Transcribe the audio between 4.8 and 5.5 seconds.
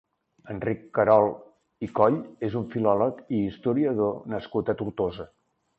Tortosa.